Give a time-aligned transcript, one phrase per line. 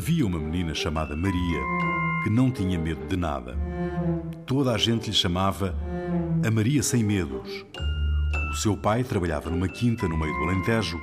[0.00, 1.60] Havia uma menina chamada Maria
[2.22, 3.54] que não tinha medo de nada.
[4.46, 5.76] Toda a gente lhe chamava
[6.42, 7.66] a Maria Sem Medos.
[8.50, 10.98] O seu pai trabalhava numa quinta no meio do Alentejo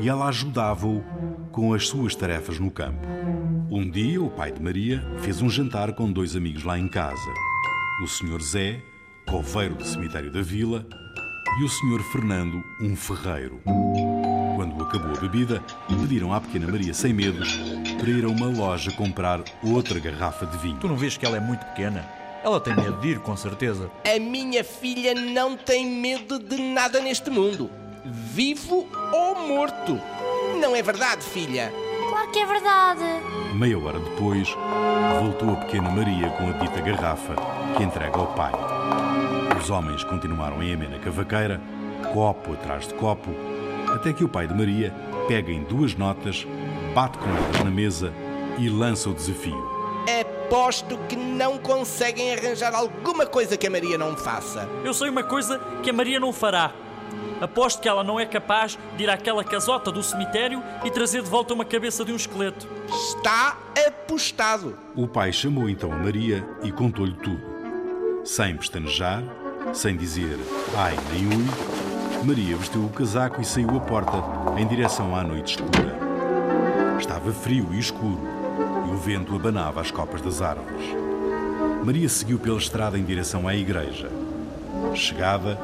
[0.00, 1.04] e ela ajudava-o
[1.52, 3.06] com as suas tarefas no campo.
[3.70, 7.32] Um dia, o pai de Maria fez um jantar com dois amigos lá em casa:
[8.02, 8.42] o Sr.
[8.42, 8.82] Zé,
[9.24, 10.84] coveiro do cemitério da vila,
[11.60, 12.02] e o Sr.
[12.10, 13.60] Fernando, um ferreiro.
[14.72, 17.58] Quando acabou a bebida, pediram à pequena Maria sem medos
[18.00, 20.78] para ir a uma loja comprar outra garrafa de vinho.
[20.78, 22.08] Tu não vês que ela é muito pequena?
[22.42, 23.90] Ela tem medo de ir, com certeza.
[24.02, 27.70] A minha filha não tem medo de nada neste mundo,
[28.02, 30.00] vivo ou morto.
[30.58, 31.70] Não é verdade, filha?
[32.08, 33.04] Claro que é verdade.
[33.54, 34.48] Meia hora depois,
[35.20, 37.34] voltou a pequena Maria com a dita garrafa
[37.76, 38.52] que entrega ao pai.
[39.60, 41.60] Os homens continuaram em amena cavaqueira,
[42.12, 43.30] copo atrás de copo,
[43.92, 44.92] até que o pai de Maria
[45.28, 46.46] pega em duas notas,
[46.94, 48.12] bate com elas na mesa
[48.58, 49.70] e lança o desafio.
[50.20, 54.68] Aposto que não conseguem arranjar alguma coisa que a Maria não faça.
[54.84, 56.72] Eu sei uma coisa que a Maria não fará.
[57.40, 61.28] Aposto que ela não é capaz de ir àquela casota do cemitério e trazer de
[61.28, 62.68] volta uma cabeça de um esqueleto.
[62.88, 64.78] Está apostado.
[64.94, 67.42] O pai chamou então a Maria e contou-lhe tudo.
[68.24, 69.22] Sem pestanejar,
[69.72, 70.38] sem dizer
[70.76, 71.46] ai nem ui,
[72.24, 74.12] Maria vestiu o casaco e saiu à porta
[74.56, 75.98] em direção à noite escura.
[76.96, 78.20] Estava frio e escuro
[78.86, 80.86] e o vento abanava as copas das árvores.
[81.84, 84.08] Maria seguiu pela estrada em direção à igreja.
[84.94, 85.58] Chegada,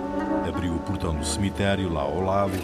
[0.49, 2.55] abriu o portão do cemitério lá ao lado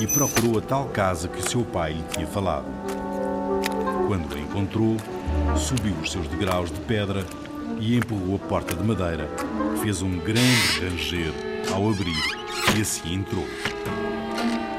[0.00, 2.66] e procurou a tal casa que o seu pai lhe tinha falado.
[4.06, 4.96] Quando a encontrou,
[5.54, 7.26] subiu os seus degraus de pedra
[7.78, 9.28] e empurrou a porta de madeira,
[9.74, 11.34] que fez um grande ranger
[11.74, 12.37] ao abrir
[12.76, 13.46] e assim entrou.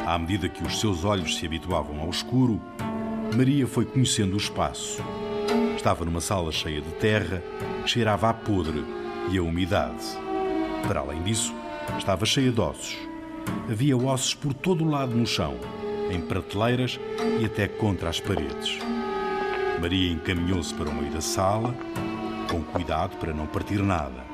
[0.06, 2.60] À medida que os seus olhos se habituavam ao escuro,
[3.36, 5.04] Maria foi conhecendo o espaço.
[5.76, 7.44] Estava numa sala cheia de terra,
[7.86, 8.84] cheirava a podre
[9.32, 10.06] e a umidade.
[10.88, 11.54] Para além disso,
[11.98, 12.98] estava cheia de ossos.
[13.70, 15.56] Havia ossos por todo o lado no chão,
[16.12, 17.00] em prateleiras
[17.40, 18.80] e até contra as paredes.
[19.80, 21.74] Maria encaminhou-se para o meio da sala,
[22.50, 24.26] com cuidado para não partir nada.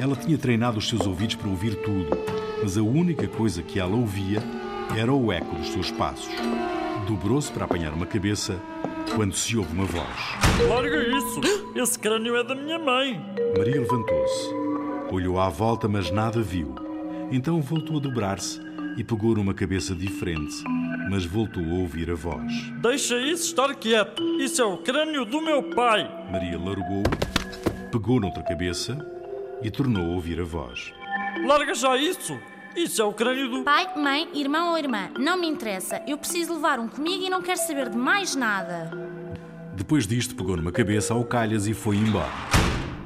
[0.00, 2.16] Ela tinha treinado os seus ouvidos para ouvir tudo,
[2.62, 4.42] mas a única coisa que ela ouvia
[4.96, 6.30] era o eco dos seus passos.
[7.06, 8.60] Dobrou-se para apanhar uma cabeça
[9.14, 10.06] quando se ouve uma voz.
[10.68, 11.40] Larga isso!
[11.74, 13.20] Esse crânio é da minha mãe!
[13.56, 14.54] Maria levantou-se,
[15.10, 16.74] olhou à volta, mas nada viu.
[17.30, 18.60] Então voltou a dobrar-se
[18.96, 20.56] e pegou numa cabeça diferente,
[21.08, 22.52] mas voltou a ouvir a voz.
[22.80, 24.22] Deixa isso estar quieto!
[24.40, 26.08] Isso é o crânio do meu pai!
[26.30, 27.02] Maria largou,
[27.90, 28.98] pegou noutra cabeça
[29.62, 30.92] e tornou a ouvir a voz.
[31.46, 32.38] Larga já isso!
[32.76, 33.64] Isso é o crânio do.
[33.64, 36.00] Pai, mãe, irmão ou irmã, não me interessa.
[36.06, 38.90] Eu preciso levar um comigo e não quero saber de mais nada.
[39.74, 42.30] Depois disto, pegou numa cabeça ao calhas e foi embora.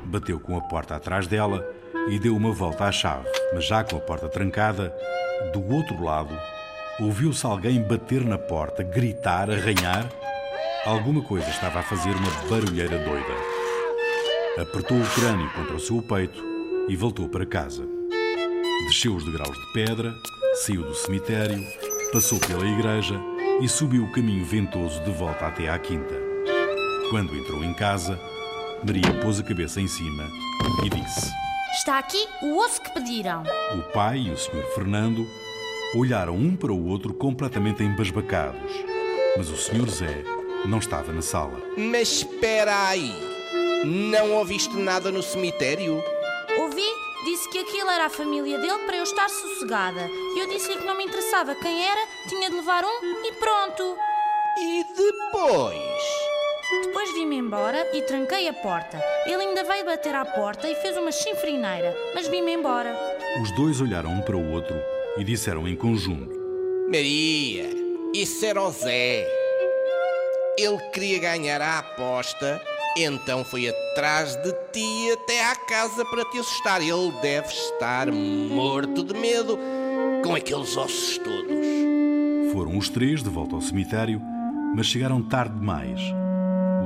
[0.04, 1.66] Bateu com a porta atrás dela
[2.08, 4.94] e deu uma volta à chave, mas já com a porta trancada,
[5.52, 6.36] do outro lado,
[7.00, 10.06] ouviu-se alguém bater na porta, gritar, arranhar.
[10.84, 13.34] Alguma coisa estava a fazer uma barulheira doida.
[14.60, 16.44] Apertou o crânio contra o seu peito
[16.88, 17.93] e voltou para casa.
[18.86, 20.14] Desceu os degraus de pedra,
[20.54, 21.64] saiu do cemitério,
[22.12, 23.18] passou pela igreja
[23.60, 26.14] e subiu o caminho ventoso de volta até à quinta.
[27.08, 28.20] Quando entrou em casa,
[28.84, 30.28] Maria pôs a cabeça em cima
[30.84, 31.32] e disse:
[31.78, 33.42] Está aqui o osso que pediram.
[33.78, 34.64] O pai e o Sr.
[34.74, 35.26] Fernando
[35.96, 38.70] olharam um para o outro completamente embasbacados,
[39.36, 39.88] mas o Sr.
[39.88, 40.24] Zé
[40.66, 41.58] não estava na sala.
[41.76, 43.12] Mas espera aí.
[43.84, 46.02] Não ouviste nada no cemitério?
[46.58, 50.08] Ouvi, disse que aquilo era a família dele para eu estar sossegada.
[50.36, 53.96] Eu disse-lhe que não me interessava quem era, tinha de levar um e pronto.
[54.58, 56.04] E depois?
[56.82, 59.00] Depois vim-me embora e tranquei a porta.
[59.26, 62.96] Ele ainda veio bater à porta e fez uma chinfrineira, mas vim-me embora.
[63.42, 64.76] Os dois olharam um para o outro
[65.16, 66.34] e disseram em conjunto:
[66.88, 67.68] Maria,
[68.14, 69.26] isso era o Zé.
[70.56, 72.62] Ele queria ganhar a aposta,
[72.96, 76.80] então foi atrás de ti até à casa para te assustar.
[76.80, 79.58] Ele deve estar morto de medo
[80.22, 82.52] com aqueles ossos todos.
[82.52, 84.20] Foram os três de volta ao cemitério,
[84.76, 86.00] mas chegaram tarde demais.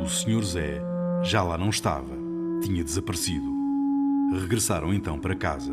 [0.02, 0.43] O Sr.
[0.43, 0.82] Zé
[1.22, 2.16] já lá não estava,
[2.62, 3.52] tinha desaparecido.
[4.40, 5.72] Regressaram então para casa.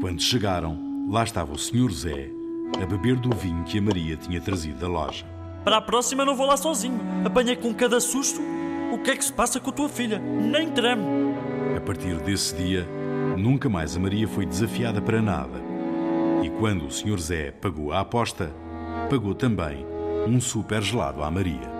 [0.00, 0.78] Quando chegaram,
[1.08, 1.92] lá estava o Sr.
[1.92, 2.30] Zé
[2.82, 5.26] a beber do vinho que a Maria tinha trazido da loja.
[5.64, 6.98] Para a próxima não vou lá sozinho.
[7.24, 8.40] Apanhei com cada susto.
[8.92, 10.18] O que é que se passa com a tua filha?
[10.18, 11.02] Nem treme.
[11.76, 12.86] A partir desse dia,
[13.36, 15.60] nunca mais a Maria foi desafiada para nada.
[16.42, 17.18] E quando o Sr.
[17.20, 18.52] Zé pagou a aposta,
[19.08, 19.86] pagou também
[20.26, 21.79] um super gelado à Maria.